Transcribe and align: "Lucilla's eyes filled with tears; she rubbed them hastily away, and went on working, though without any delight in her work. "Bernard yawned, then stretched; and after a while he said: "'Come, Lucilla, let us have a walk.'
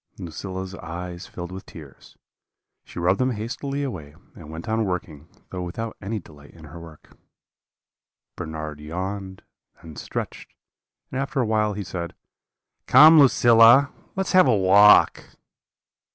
"Lucilla's 0.17 0.73
eyes 0.73 1.27
filled 1.27 1.51
with 1.51 1.63
tears; 1.67 2.17
she 2.83 2.97
rubbed 2.97 3.19
them 3.19 3.33
hastily 3.33 3.83
away, 3.83 4.15
and 4.33 4.49
went 4.49 4.67
on 4.67 4.83
working, 4.83 5.27
though 5.51 5.61
without 5.61 5.95
any 6.01 6.17
delight 6.17 6.55
in 6.55 6.63
her 6.65 6.79
work. 6.79 7.15
"Bernard 8.35 8.79
yawned, 8.79 9.43
then 9.83 9.95
stretched; 9.95 10.55
and 11.11 11.21
after 11.21 11.39
a 11.39 11.45
while 11.45 11.73
he 11.73 11.83
said: 11.83 12.15
"'Come, 12.87 13.19
Lucilla, 13.19 13.93
let 14.15 14.25
us 14.25 14.31
have 14.31 14.47
a 14.47 14.57
walk.' 14.57 15.35